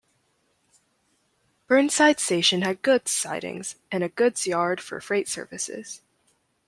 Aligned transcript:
Burneside 1.67 2.19
station 2.19 2.63
had 2.63 2.81
goods 2.81 3.11
sidings 3.11 3.75
and 3.91 4.03
a 4.03 4.09
goods 4.09 4.47
yard 4.47 4.81
for 4.81 4.99
freight 4.99 5.27
services. 5.27 6.01